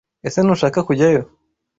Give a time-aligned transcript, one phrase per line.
[0.27, 1.21] Ese Ntushaka kujyayo